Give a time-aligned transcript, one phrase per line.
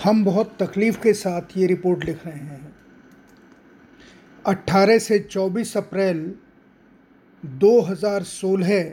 [0.00, 2.74] हम बहुत तकलीफ़ के साथ ये रिपोर्ट लिख रहे हैं।
[4.46, 6.34] 18 से 24 अप्रैल
[7.46, 8.90] 2016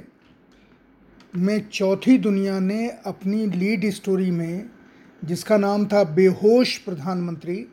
[1.35, 4.69] में चौथी दुनिया ने अपनी लीड स्टोरी में,
[5.25, 7.67] जिसका नाम था बेहोश प्रधानमंत्री,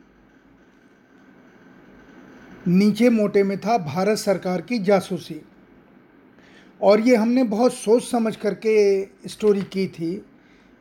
[2.67, 5.41] नीचे मोटे में था भारत सरकार की जासूसी।
[6.81, 10.25] और ये हमने बहुत सोच समझ करके स्टोरी की थी।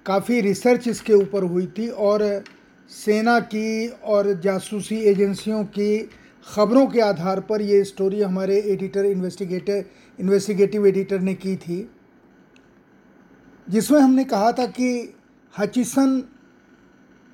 [0.07, 2.45] काफ़ी रिसर्च इसके ऊपर हुई थी और
[2.91, 5.99] सेना की और जासूसी एजेंसियों की
[6.47, 9.85] ख़बरों के आधार पर ये स्टोरी हमारे एडिटर इन्वेस्टिगेटर
[10.19, 11.79] इन्वेस्टिगेटिव एडिटर ने की थी।
[13.69, 15.15] जिसमें हमने कहा था कि
[15.55, 16.23] हचिसन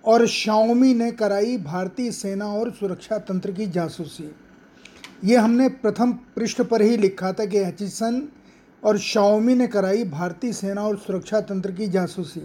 [0.05, 4.31] और शाओमी ने कराई भारतीय सेना और सुरक्षा तंत्र की जासूसी।
[5.25, 8.23] ये हमने प्रथम पृष्ठ पर ही लिखा था कि हचिसन
[8.83, 12.41] और शाओमी ने कराई भारतीय सेना और सुरक्षा तंत्र की जासूसी।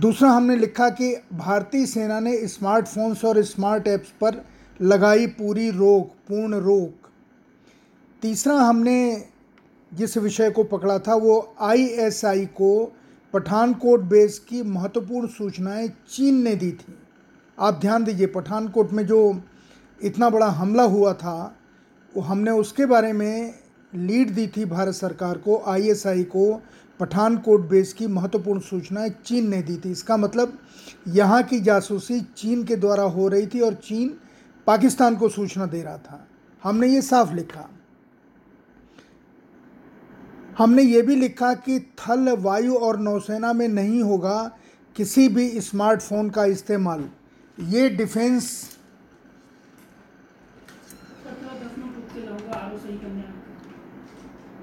[0.00, 4.44] दूसरा हमने लिखा कि भारतीय सेना ने स्मार्टफोन्स और स्मार्ट ऐप्स पर
[4.82, 7.08] लगाई पूरी रोक, पूर्ण रोक।
[8.22, 9.26] तीसरा हमने
[9.94, 12.92] जिस विषय को पकड़ा था वो आईएसआई को
[13.32, 16.94] पठानकोट बेस की महत्वपूर्ण सूचनाएँ चीन ने दी थी।
[17.58, 19.42] आप ध्यान दीजिए, पठानकोट में जो
[20.02, 21.56] इतना बड़ा हमला हुआ था,
[22.16, 23.54] वो हमने उसके बारे में
[23.94, 26.62] लीड दी थी भारत सरकार को आईएसआई को
[27.00, 30.58] पठानकोट बेस की महत्वपूर्ण सूचनाएँ चीन ने दी थी। इसका मतलब
[31.08, 34.16] यहाँ की जासूसी चीन के द्वारा हो रही थी और चीन
[34.66, 36.26] पाकिस्तान को सूचना दे रहा था।
[36.62, 37.68] हमने ये साफ़ लिखा।
[40.58, 44.36] हमने ये भी लिखा कि थल वायु और नौसेना में नहीं होगा
[44.96, 47.08] किसी भी स्मार्टफ़ोन का इस्तेमाल।
[47.58, 48.70] ये डिफेंस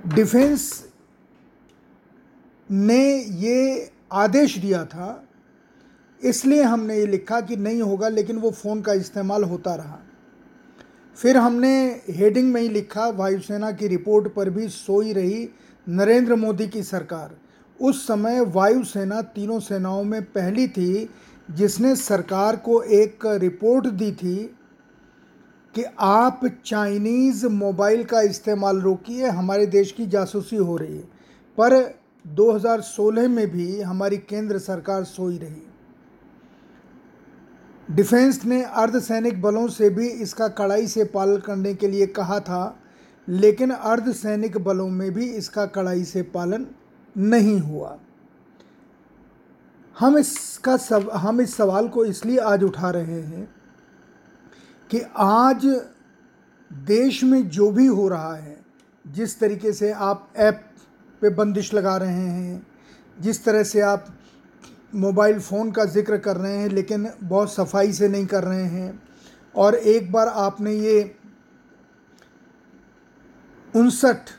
[0.07, 0.90] डिफेंस
[2.71, 5.23] ने ये आदेश दिया था,
[6.21, 9.99] इसलिए हमने ये लिखा कि नहीं होगा, लेकिन वो फ़ोन का इस्तेमाल होता रहा।
[11.17, 15.49] फिर हमने हेडिंग में ही लिखा, वायुसेना की रिपोर्ट पर भी सोई रही
[15.87, 17.35] नरेंद्र मोदी की सरकार।
[17.79, 21.09] उस समय वायुसेना तीनों सेनाओं में पहली थी,
[21.51, 24.37] जिसने सरकार को एक रिपोर्ट दी थी
[25.75, 31.03] कि आप चाइनीज़ मोबाइल का इस्तेमाल रोकिए, हमारे देश की जासूसी हो रही है।
[31.57, 35.61] पर 2016 में भी हमारी केंद्र सरकार सोई रही।
[37.89, 42.77] डिफेंस ने अर्धसैनिक बलों से भी इसका कड़ाई से पालन करने के लिए कहा था,
[43.27, 46.65] लेकिन अर्धसैनिक बलों में भी इसका कड़ाई से पालन
[47.15, 47.97] नहीं हुआ।
[49.95, 53.47] हम इसका सब, हम इस सवाल को इसलिए आज उठा रहे हैं
[54.89, 55.65] कि आज
[56.71, 58.57] देश में जो भी हो रहा है,
[59.05, 60.63] जिस तरीके से आप ऐप
[61.21, 62.67] पे बंदिश लगा रहे हैं।
[63.17, 64.05] जिस तरह से आप
[64.95, 69.01] मोबाइल फ़ोन का ज़िक्र कर रहे हैं, लेकिन बहुत सफ़ाई से नहीं कर रहे हैं।
[69.55, 71.15] और एक बार आपने ये
[73.73, 74.29] उनसठ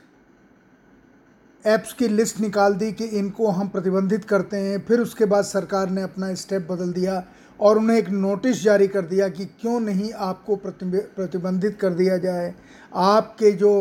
[1.64, 5.90] ऐप्स की लिस्ट निकाल दी कि इनको हम प्रतिबंधित करते हैं, फिर उसके बाद सरकार
[5.90, 7.22] ने अपना स्टेप बदल दिया
[7.60, 12.54] और उन्हें एक नोटिस जारी कर दिया कि क्यों नहीं आपको प्रतिबंधित कर दिया जाए।
[12.92, 13.72] आपके जो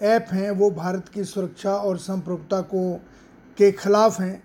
[0.00, 2.94] ऐप हैं, वो भारत की सुरक्षा और संप्रभुता को,
[3.58, 4.42] के ख़िलाफ़ हैं।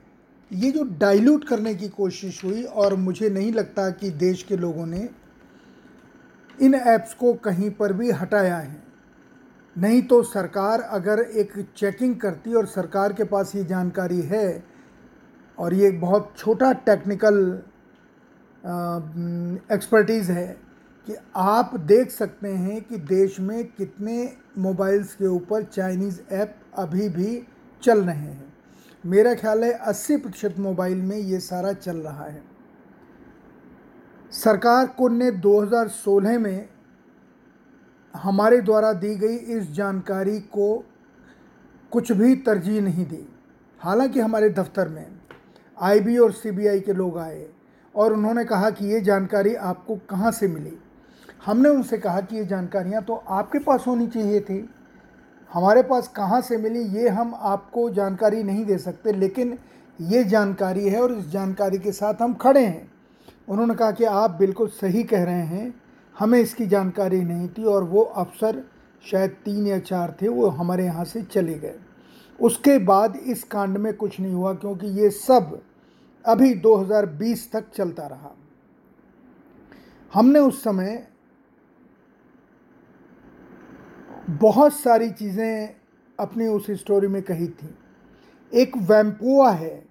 [0.51, 4.85] ये जो डाइल्यूट करने की कोशिश हुई और मुझे नहीं लगता कि देश के लोगों
[4.85, 5.09] ने
[6.59, 8.83] इन ऐप्स को कहीं पर भी हटाया है।
[9.75, 14.63] नहीं तो सरकार अगर एक चेकिंग करती और सरकार के पास ये जानकारी है
[15.57, 17.39] और ये बहुत छोटा टेक्निकल
[19.73, 20.45] एक्सपर्टीज़ है
[21.07, 27.09] कि आप देख सकते हैं कि देश में कितने मोबाइल्स के ऊपर चाइनीज़ ऐप अभी
[27.09, 27.47] भी
[27.83, 28.53] चल रहे हैं।
[29.05, 32.43] मेरा ख्याल है 80 प्रतिशत मोबाइल में ये सारा चल रहा है।
[34.31, 36.69] सरकार को ने 2016 में
[38.15, 40.85] हमारे द्वारा दी गई इस जानकारी को
[41.91, 43.27] कुछ भी तरजीह नहीं दी।
[43.79, 45.07] हालाँकि हमारे दफ्तर में
[45.81, 47.47] आईबी और सीबीआई के लोग आए
[47.95, 50.77] और उन्होंने कहा कि ये जानकारी आपको कहाँ से मिली?
[51.45, 54.67] हमने उनसे कहा कि ये जानकारियाँ तो आपके पास होनी चाहिए थी।
[55.51, 59.57] हमारे पास कहाँ से मिली, ये हम आपको जानकारी नहीं दे सकते, लेकिन
[59.99, 62.91] ये जानकारी है और इस जानकारी के साथ हम खड़े हैं।
[63.49, 65.73] उन्होंने कहा कि आप बिल्कुल सही कह रहे हैं,
[66.15, 68.63] हमें इसकी जानकारी नहीं थी और वो अफसर
[69.03, 71.75] शायद तीन या चार थे, वो हमारे यहाँ से चले गए।
[72.39, 75.59] उसके बाद इस कांड में कुछ नहीं हुआ, क्योंकि ये सब
[76.25, 78.35] अभी 2020 तक चलता रहा।
[80.13, 81.07] हमने उस समय
[84.29, 85.75] बहुत सारी चीज़ें
[86.19, 87.69] अपनी उस स्टोरी में कही थी।
[88.51, 89.83] एक वैम्पुआ है।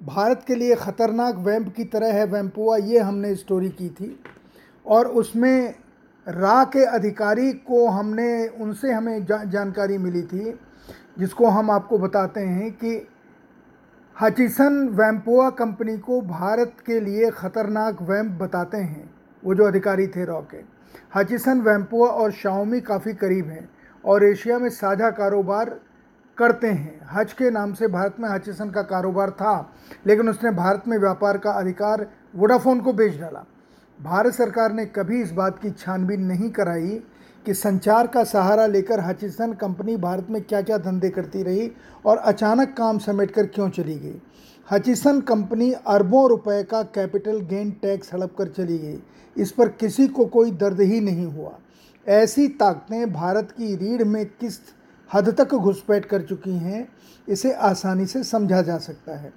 [0.00, 4.18] भारत के लिए ख़तरनाक वैम्प की तरह है वैम्पुआ ये हमने स्टोरी की थी।
[4.86, 5.74] और उसमें
[6.26, 10.58] रा के अधिकारी को हमने उनसे हमें जा, जानकारी मिली थी
[11.18, 13.06] जिसको हम आपको बताते हैं कि
[14.16, 19.10] हचिसन वैम्पुआ कंपनी को भारत के लिए ख़तरनाक वैम्प बताते हैं
[19.42, 20.75] वो जो अधिकारी थे रॉ के।
[21.16, 23.68] हचिसन, वैम्पुआ और शाओमी काफ़ी करीब हैं
[24.04, 25.78] और एशिया में साझा कारोबार
[26.38, 29.72] करते हैं। हज के नाम से भारत में हचिसन का कारोबार था,
[30.06, 32.06] लेकिन उसने भारत में व्यापार का अधिकार
[32.36, 33.44] वोडाफोन को बेच डाला।
[33.98, 37.02] भारत सरकार ने कभी इस बात की छानबीन नहीं कराई
[37.46, 41.70] कि संचार का सहारा लेकर हचिसन कंपनी भारत में क्या क्या धंधे करती रही
[42.06, 44.20] और अचानक काम समेटकर क्यों चली गई।
[44.70, 48.98] हचिसन कंपनी अरबों रुपए का कैपिटल गेन टैक्स हड़प कर चली गई।
[49.36, 51.52] इस पर किसी को कोई दर्द ही नहीं हुआ।
[52.06, 54.58] ऐसी ताकतें भारत की रीढ़ में किस
[55.12, 56.88] हद तक घुसपैठ कर चुकी हैं,
[57.28, 59.32] इसे आसानी से समझा जा सकता है।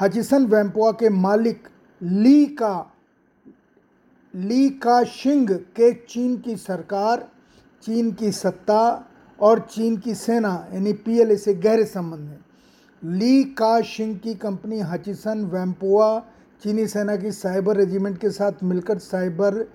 [0.00, 1.68] हचिसन वैम्पुआ के मालिक
[2.02, 2.92] ली का
[4.34, 7.28] ली का शिंग के चीन की सरकार,
[7.82, 12.44] चीन की सत्ता और चीन की सेना, यानी पीएलए से गहरे संबंध हैं।
[13.02, 16.18] ली का शिंग की कंपनी हचिसन वैम्पोआ
[16.62, 19.66] चीनी सेना की साइबर रेजिमेंट के साथ मिलकर साइबर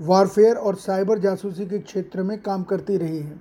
[0.00, 3.40] वारफेयर और साइबर जासूसी के क्षेत्र में काम करती रही है।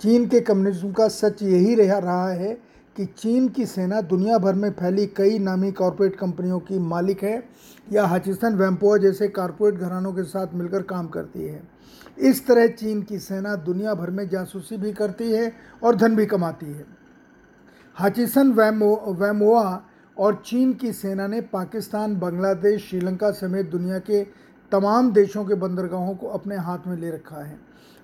[0.00, 2.52] चीन के कम्युनिज्म का सच यही रह, रहा है
[2.96, 7.42] कि चीन की सेना दुनिया भर में फैली कई नामी कॉरपोरेट कंपनियों की मालिक है
[7.92, 11.62] या हचिसन वैम्पोआ जैसे कॉरपोरेट घरानों के साथ मिलकर काम करती है।
[12.18, 15.52] इस तरह चीन की सेना दुनिया भर में जासूसी भी करती है
[15.82, 16.84] और धन भी कमाती है।
[17.96, 19.82] हचिसन वैमो, वैमोआ
[20.16, 24.22] और चीन की सेना ने पाकिस्तान, बांग्लादेश, श्रीलंका समेत दुनिया के
[24.72, 27.58] तमाम देशों के बंदरगाहों को अपने हाथ में ले रखा है।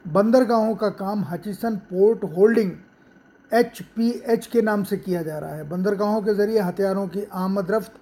[0.04, 2.72] बंदरगाहों का काम Hutchison Port Holding
[3.52, 7.24] H P H के नाम से किया जा रहा है। बंदरगाहों के ज़रिए हथियारों की
[7.34, 7.92] आमद रफ्त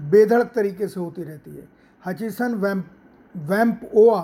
[0.00, 1.68] बेधड़क तरीके से होती रहती है।
[2.02, 2.86] हचिसन वैम्प
[3.34, 4.22] वैम्प ओआ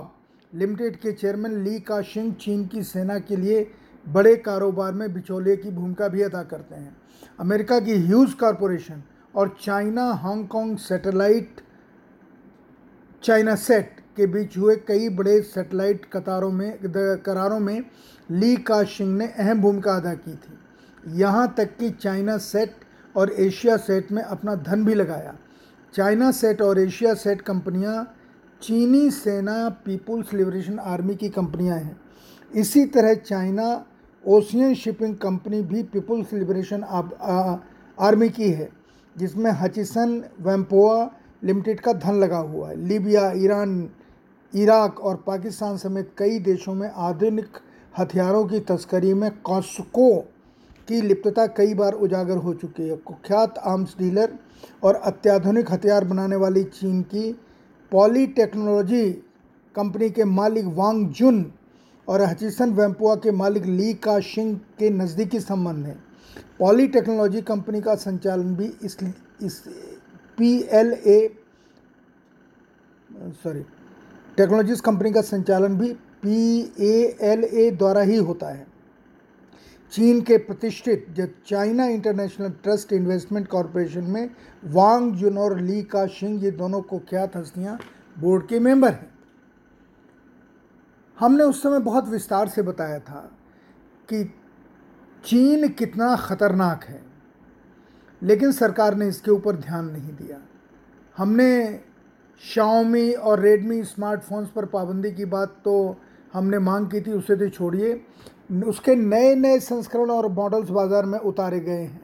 [0.53, 3.71] लिमिटेड के चेयरमैन ली का शिंग चीन की सेना के लिए
[4.07, 6.97] बड़े कारोबार में बिचौलिए की भूमिका भी अदा करते हैं।
[7.39, 9.03] अमेरिका की ह्यूज कॉरपोरेशन
[9.35, 11.61] और China Hong Kong satellite,
[13.57, 16.79] ChinaSat के बीच हुए कई बड़े सैटेलाइट कतारों में
[17.25, 17.83] करारों में
[18.31, 22.75] ली का शिंग ने अहम भूमिका अदा की थी। यहाँ तक कि चाइना सेट
[23.15, 25.35] और एशिया सेट में अपना धन भी लगाया।
[25.95, 28.05] चाइना सेट और एशिया सेट कंपनियाँ
[28.63, 32.01] चीनी सेना पीपुल्स लिबरेशन आर्मी की कंपनियाँ हैं।
[32.51, 33.85] इसी तरह चाइना
[34.25, 36.83] ओशियन शिपिंग कंपनी भी पीपुल्स लिबरेशन
[37.99, 38.69] आर्मी की है,
[39.17, 41.09] जिसमें हचिसन वैम्पोआ
[41.43, 43.89] लिमिटेड का धन लगा हुआ है। लीबिया, ईरान,
[44.53, 47.59] इराक और पाकिस्तान समेत कई देशों में आधुनिक
[47.95, 50.17] हथियारों की तस्करी में कॉस्को
[50.89, 54.33] की लिप्तता कई बार उजागर हो चुकी है। कुख्यात आर्म्स डीलर
[54.85, 57.33] और अत्याधुनिक हथियार बनाने वाली चीन की
[57.93, 59.11] पॉली टेक्नोलॉजी
[59.75, 61.43] कंपनी के मालिक वांग जुन
[62.09, 65.99] और हचिसन वैम्पुआ के मालिक ली का शिंग के नज़दीकी संबंध हैं।
[66.59, 68.97] पॉली टेक्नोलॉजी कंपनी का संचालन भी इस
[69.43, 69.63] इस
[70.39, 71.19] P L A
[73.43, 73.61] sorry,
[74.37, 75.93] technologies company का संचालन भी
[76.23, 78.67] पी ए एल ए द्वारा ही होता है।
[79.93, 81.07] चीन के प्रतिष्ठित
[81.47, 84.29] China International Trust Investment Corporation में
[84.65, 87.79] वांग जुन और ली का शिंग, ये दोनों कुख्यात हस्तियाँ
[88.17, 89.11] बोर्ड के मेंबर हैं।
[91.21, 93.21] हमने उस समय बहुत विस्तार से बताया था
[94.09, 94.25] कि
[95.25, 97.01] चीन कितना ख़तरनाक है,
[98.23, 100.39] लेकिन सरकार ने इसके ऊपर ध्यान नहीं दिया।
[101.17, 101.81] हमने
[102.43, 105.97] शाओमी और रेडमी स्मार्टफोन्स पर पाबंदी की बात तो
[106.33, 108.01] हमने मांग की थी, उसे तो छोड़िए।
[108.65, 112.01] उसके नए नए संस्करण और मॉडल्स बाज़ार में उतारे गए हैं।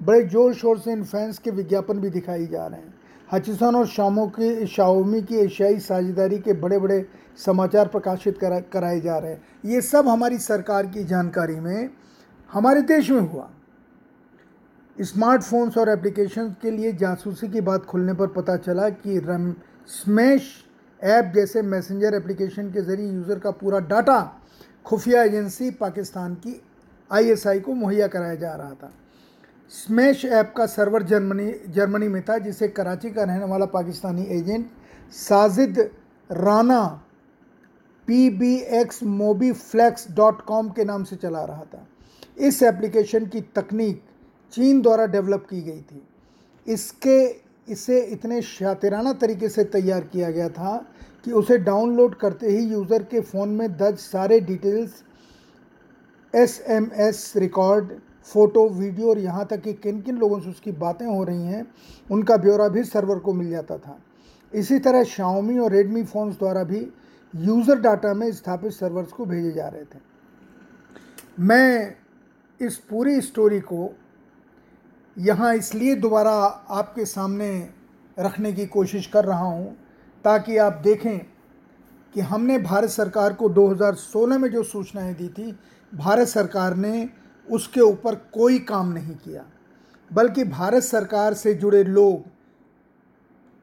[0.00, 2.94] बड़े ज़ोर शोर से इन फैंस के विज्ञापन भी दिखाई जा रहे हैं।
[3.28, 6.98] हचिसन और शामो की शाओमी की एशियाई साझेदारी के बड़े बड़े
[7.38, 11.90] समाचार प्रकाशित करा, कराए जा रहे हैं। ये सब हमारी सरकार की जानकारी में
[12.50, 13.48] हमारे देश में हुआ।
[14.98, 19.52] स्मार्टफोन्स और एप्लीकेशन के लिए जासूसी की बात खुलने पर पता चला कि रम,
[19.88, 20.52] स्मैश
[21.02, 24.20] ऐप जैसे मैसेंजर एप्लीकेशन के ज़रिए यूज़र का पूरा डाटा
[24.86, 26.60] खुफिया एजेंसी पाकिस्तान की
[27.10, 28.92] आईएसआई को मुहैया कराया जा रहा था।
[29.72, 34.70] स्मैश ऐप का सर्वर जर्मनी जर्मनी में था, जिसे कराची का रहने वाला Pakistani agent
[35.12, 35.78] Sajid
[36.30, 36.80] Rana
[38.08, 41.86] P B X mobi flex dot com के नाम से चला रहा था।
[42.38, 44.02] इस एप्लीकेशन की तकनीक
[44.52, 46.02] चीन द्वारा डेवलप की गई थी।
[46.66, 47.18] इसके,
[47.68, 50.76] इसे इतने शातिराना तरीके से तैयार किया गया था
[51.24, 55.02] कि उसे डाउनलोड करते ही यूज़र के फ़ोन में दर्ज सारे details
[56.34, 57.92] S M S record
[58.26, 61.66] photo video और यहाँ तक कि किन किन लोगों से उसकी बातें हो रही हैं,
[62.10, 63.98] उनका ब्यौरा भी सर्वर को मिल जाता था।
[64.52, 66.80] इसी तरह शाओमी और रेडमी फ़ोन्स द्वारा भी
[67.34, 69.98] यूज़र डाटा में स्थापित सर्वर्स को भेजे जा रहे थे।
[71.40, 71.96] मैं
[72.60, 73.90] इस पूरी स्टोरी को
[75.16, 76.32] यहाँ इसलिए दोबारा
[76.70, 77.50] आपके सामने
[78.18, 79.76] रखने की कोशिश कर रहा हूँ
[80.24, 81.18] ताकि आप देखें
[82.14, 85.58] कि हमने भारत सरकार को 2016 में जो सूचनाएँ दी थी,
[85.92, 87.08] भारत सरकार ने
[87.48, 89.44] उसके ऊपर कोई काम नहीं किया।
[90.10, 92.24] बल्कि भारत सरकार से जुड़े लोग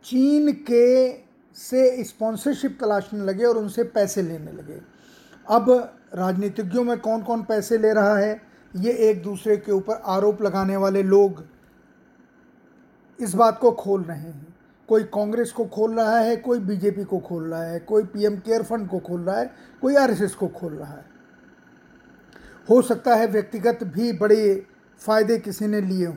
[0.06, 1.12] चीन के
[1.58, 4.80] से स्पॉन्सरशिप तलाशने लगे और उनसे पैसे लेने लगे।
[5.48, 5.70] अब
[6.16, 8.42] राजनीतिज्ञों में कौन कौन पैसे ले रहा है,
[8.74, 11.44] ये एक दूसरे के ऊपर आरोप लगाने वाले लोग
[13.20, 14.56] इस बात को खोल रहे हैं।
[14.90, 18.64] कोई कांग्रेस को खोल रहा है, कोई बीजेपी को खोल रहा है, कोई पीएम केयर
[18.64, 21.06] फंड को खोल रहा है, कोई आरएसएस को खोल रहा है।
[22.70, 24.66] हो सकता है व्यक्तिगत भी बड़े
[25.02, 26.16] फ़ायदे किसी ने लिए हों,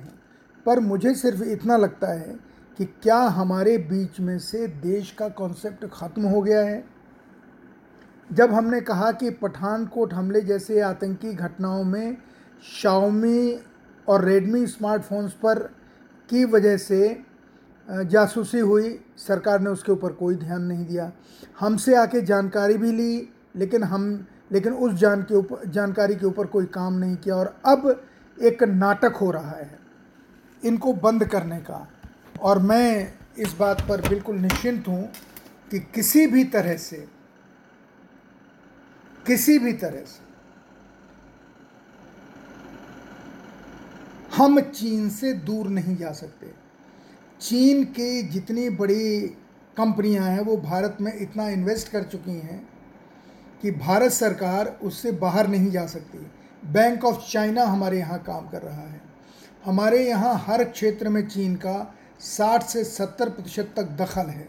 [0.67, 2.37] पर मुझे सिर्फ़ इतना लगता है
[2.79, 6.85] कि क्या हमारे बीच में से देश का कॉन्सेप्ट ख़त्म हो गया है?
[8.31, 12.17] जब हमने कहा कि पठानकोट हमले जैसे आतंकी घटनाओं में
[12.73, 13.59] शाओमी
[14.09, 15.59] और रेडमी स्मार्टफोन्स पर
[16.29, 17.25] की वजह से
[17.89, 21.11] जासूसी हुई, सरकार ने उसके ऊपर कोई ध्यान नहीं दिया।
[21.61, 26.47] हमसे आके जानकारी भी ली, लेकिन हम, लेकिन उस जान के ऊपर जानकारी के ऊपर
[26.47, 28.05] कोई काम नहीं किया और अब
[28.39, 29.79] एक नाटक हो रहा है,
[30.63, 31.87] इनको बंद करने का।
[32.39, 35.05] और मैं इस बात पर बिल्कुल निश्चिंत हूँ
[35.71, 36.97] कि किसी भी तरह से,
[39.27, 40.27] किसी भी तरह से
[44.37, 46.53] हम चीन से दूर नहीं जा सकते।
[47.41, 49.19] चीन के जितनी बड़ी
[49.77, 52.61] कंपनियाँ हैं, वो भारत में इतना इन्वेस्ट कर चुकी हैं
[53.63, 56.19] कि भारत सरकार उससे बाहर नहीं जा सकती।
[56.63, 59.01] बैंक ऑफ़ चाइना हमारे यहाँ काम कर रहा है।
[59.65, 61.77] हमारे यहाँ हर क्षेत्र में चीन का
[62.21, 64.49] 60 से 70 प्रतिशत तक दखल है।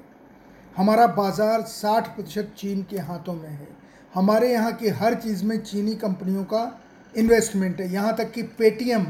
[0.77, 3.67] हमारा बाज़ार 60 प्रतिशत चीन के हाथों में है।
[4.13, 6.63] हमारे यहाँ की हर चीज़ में चीनी कंपनियों का
[7.13, 9.05] इन्वेस्टमेंट है। यहाँ तक कि पेटीएम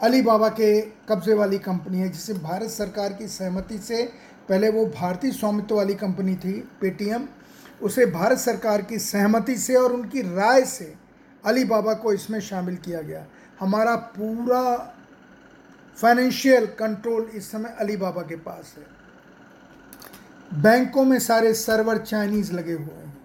[0.00, 4.02] अली बाबा के कब्ज़े वाली कंपनी है, जिसे भारत सरकार की सहमति से
[4.48, 7.28] पहले वो भारतीय स्वामित्व वाली कंपनी थी पेटीएम
[7.82, 10.92] उसे भारत सरकार की सहमति से और उनकी राय से
[11.44, 13.24] अली बाबा को इसमें शामिल किया गया।
[13.60, 14.62] हमारा पूरा
[16.00, 18.84] फाइनेंशियल कंट्रोल इस समय अली बाबा के पास है।
[20.62, 23.18] बैंकों में सारे सर्वर चाइनीज़ लगे हुए हैं।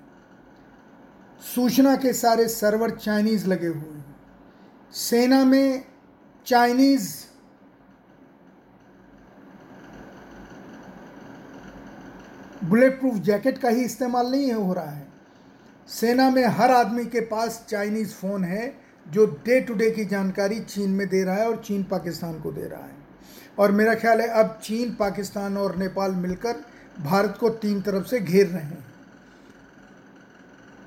[1.56, 4.16] सूचना के सारे सर्वर चाइनीज़ लगे हुए हैं।
[4.92, 5.86] सेना में
[6.48, 7.16] चाइनीज़
[12.64, 15.08] बुलेट प्रूफ जैकेट का ही इस्तेमाल नहीं हो रहा है।
[15.88, 20.60] सेना में हर आदमी के पास चाइनीज़ फ़ोन है। जो डे टू डे की जानकारी
[20.60, 23.00] चीन में दे रहा है और चीन पाकिस्तान को दे रहा है।
[23.60, 26.64] और मेरा ख्याल है अब चीन, पाकिस्तान और नेपाल मिलकर
[27.00, 28.86] भारत को तीन तरफ़ से घेर रहे हैं।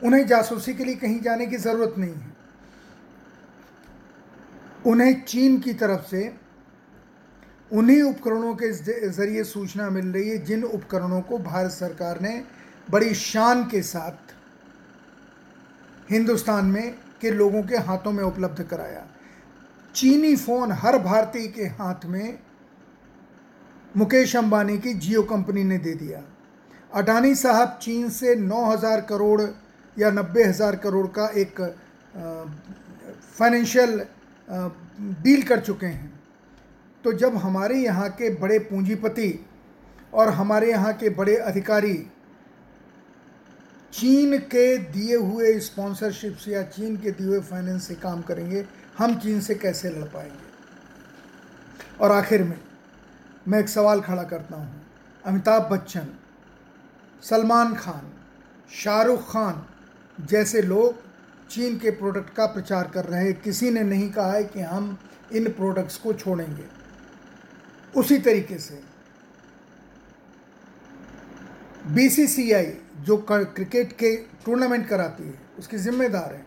[0.02, 2.32] उन्हें जासूसी के लिए कहीं जाने की ज़रूरत नहीं है।
[4.86, 6.34] उन्हें चीन की तरफ़ से
[7.70, 8.70] उन्हीं उपकरणों के
[9.10, 12.44] ज़रिए सूचना मिल रही है, जिन उपकरणों को भारत सरकार ने
[12.90, 14.34] बड़ी शान के साथ
[16.10, 19.06] हिंदुस्तान में के लोगों के हाथों में उपलब्ध कराया।
[19.94, 22.38] चीनी फ़ोन हर भारतीय के हाथ में
[23.94, 26.22] मुकेश अंबानी की जियो कंपनी ने दे दिया।
[26.92, 29.42] अडानी साहब चीन से 9000 करोड़
[29.96, 31.60] या नब्बे हज़ार करोड़ का एक
[33.38, 34.00] फाइनेंशियल
[35.22, 36.12] डील कर चुके हैं।
[37.04, 39.32] तो जब हमारे यहाँ के बड़े पूंजीपति
[40.14, 41.94] और हमारे यहाँ के बड़े अधिकारी
[43.94, 48.64] चीन के दिए हुए स्पॉन्सरशिप से या चीन के दिए हुए फाइनेंस से काम करेंगे,
[48.98, 50.44] हम चीन से कैसे लड़ पाएँगे?
[52.00, 52.60] और आखिर में,
[53.48, 54.86] मैं एक सवाल खड़ा करता हूँ।
[55.24, 56.06] अमिताभ बच्चन,
[57.22, 58.12] सलमान खान,
[58.74, 59.66] शाहरुख खान
[60.20, 61.02] जैसे लोग
[61.50, 64.98] चीन के प्रोडक्ट का प्रचार कर रहे हैं। किसी ने नहीं कहा है कि हम
[65.32, 66.64] इन प्रोडक्ट्स को छोड़ेंगे।
[67.96, 68.82] उसी तरीके से
[71.86, 76.46] बीसीसीआई जो क्रिकेट के टूर्नामेंट कराती है, उसकी जिम्मेदार है,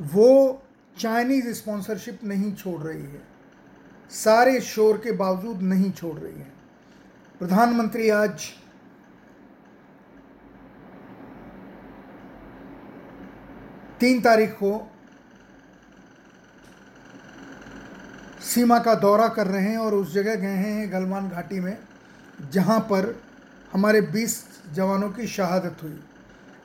[0.00, 0.62] वो
[0.98, 3.22] चाइनीज़ स्पॉन्सरशिप नहीं छोड़ रही है।
[4.10, 6.52] सारे शोर के बावजूद नहीं छोड़ रही है।
[7.38, 8.48] प्रधानमंत्री आज
[14.00, 14.90] तीन तारीख को
[18.40, 21.78] सीमा का दौरा कर रहे हैं और उस जगह गए हैं गलवान घाटी में,
[22.50, 23.22] जहाँ पर
[23.72, 26.00] हमारे 20 जवानों की शहादत हुई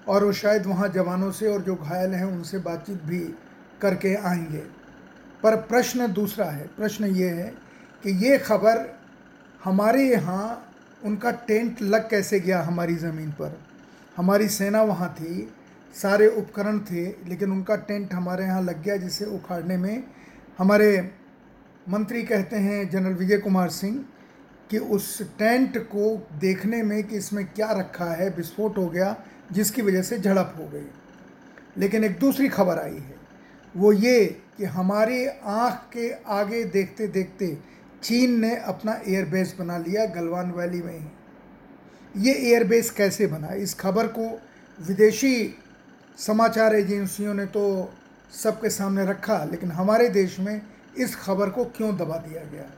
[0.08, 3.20] और वो शायद वहाँ जवानों से और जो घायल हैं उनसे बातचीत भी
[3.82, 4.64] करके आएँगे।
[5.44, 7.54] पर प्रश्न दूसरा है, प्रश्न ये है
[8.04, 9.00] कि ये खबर
[9.64, 10.74] हमारे यहाँ
[11.06, 13.60] उनका टेंट लग कैसे गया हमारी ज़मीन पर?
[14.18, 15.54] हमारी सेना वहाँ थी,
[15.96, 20.04] सारे उपकरण थे, लेकिन उनका टेंट हमारे यहाँ लग गया जिसे उखाड़ने में
[20.58, 21.12] हमारे
[21.90, 24.06] मंत्री कहते हैं जनरल विजय कुमार सिंह।
[24.70, 29.16] कि उस टेंट को देखने में कि इसमें क्या रखा है, विस्फोट हो गया,
[29.52, 30.88] जिसकी वजह से झड़प हो गई।
[31.78, 33.16] लेकिन एक दूसरी खबर आई है,
[33.76, 34.26] वो ये
[34.58, 37.58] कि हमारी आँख के आगे देखते देखते
[38.04, 41.08] चीन ने अपना एयरबेस बना लिया गलवान वैली में ही।
[42.22, 43.54] ये एयरबेस कैसे बना?
[43.54, 44.42] इस खबर को
[44.80, 45.56] विदेशी
[46.18, 47.94] समाचार एजेंसियों ने तो
[48.44, 50.62] सबके सामने रखा, लेकिन हमारे देश में
[50.98, 52.70] इस खबर को क्यों दबा दिया गया?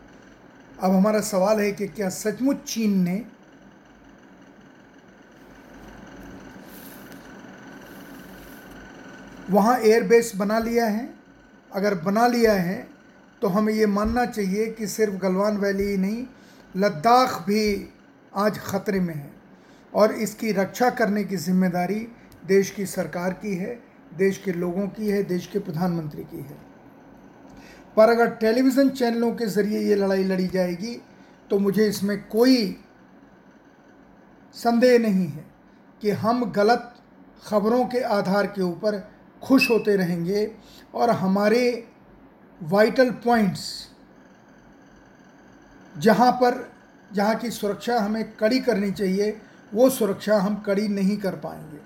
[0.79, 3.21] अब हमारा सवाल है कि क्या सचमुच चीन ने
[9.49, 11.09] वहाँ एयरबेस बना लिया है?
[11.71, 12.87] अगर बना लिया है
[13.41, 16.25] तो हमें ये मानना चाहिए कि सिर्फ़ गलवान वैली ही नहीं,
[16.75, 17.89] लद्दाख भी
[18.35, 19.31] आज ख़तरे में है
[19.93, 22.07] और इसकी रक्षा करने की ज़िम्मेदारी
[22.47, 23.79] देश की सरकार की है,
[24.17, 26.57] देश के लोगों की है, देश के प्रधानमंत्री की है।
[27.97, 31.01] पर अगर टेलीविज़न चैनलों के ज़रिए ये लड़ाई लड़ी जाएगी
[31.49, 32.77] तो मुझे इसमें कोई
[34.53, 35.45] संदेह नहीं है
[36.01, 36.93] कि हम गलत
[37.45, 39.11] खबरों के आधार के ऊपर
[39.43, 40.51] खुश होते रहेंगे
[40.95, 41.87] और हमारे
[42.63, 43.87] वाइटल पॉइंट्स
[45.97, 46.71] जहाँ पर,
[47.13, 49.41] जहाँ की सुरक्षा हमें कड़ी करनी चाहिए,
[49.73, 51.77] वो सुरक्षा हम कड़ी नहीं कर पाएँगे।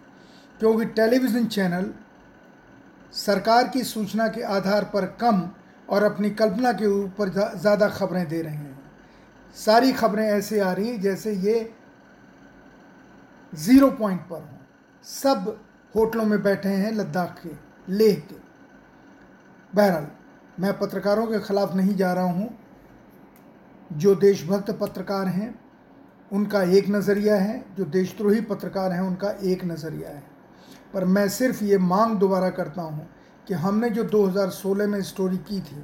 [0.59, 1.93] क्योंकि टेलीविज़न चैनल
[3.13, 5.49] सरकार की सूचना के आधार पर कम
[5.91, 8.79] और अपनी कल्पना के ऊपर ज़्यादा खबरें दे रहे हैं।
[9.55, 11.73] सारी खबरें ऐसे आ रही जैसे ये
[13.53, 14.59] ज़ीरो पॉइंट पर हों।
[15.05, 15.57] सब
[15.95, 17.49] होटलों में बैठे हैं लद्दाख के,
[17.89, 18.35] लेह के।
[19.73, 20.07] बहरहाल,
[20.59, 22.49] मैं पत्रकारों के ख़िलाफ़ नहीं जा रहा हूँ।
[23.91, 25.53] जो देशभक्त पत्रकार हैं,
[26.31, 30.23] उनका एक नज़रिया है। जो देशद्रोही पत्रकार हैं, उनका एक नज़रिया है।
[30.93, 33.07] पर मैं सिर्फ़ ये मांग दोबारा करता हूँ
[33.47, 35.83] कि हमने जो 2016 में स्टोरी की थी,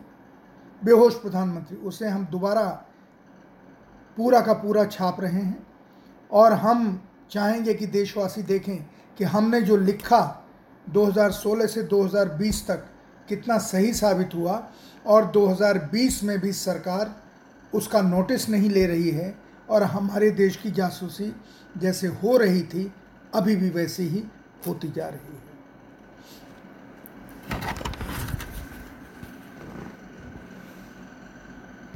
[0.83, 2.65] बेहोश प्रधानमंत्री, उसे हम दोबारा
[4.17, 5.67] पूरा का पूरा छाप रहे हैं
[6.31, 8.77] और हम चाहेंगे कि देशवासी देखें
[9.17, 10.21] कि हमने जो लिखा
[10.87, 12.85] 2016 से 2020 तक
[13.29, 14.67] कितना सही साबित हुआ
[15.05, 17.15] और 2020 में भी सरकार
[17.73, 19.33] उसका नोटिस नहीं ले रही है
[19.69, 21.33] और हमारे देश की जासूसी
[21.77, 22.91] जैसे हो रही थी,
[23.35, 24.23] अभी भी वैसे ही
[24.67, 25.46] होती जा रही है।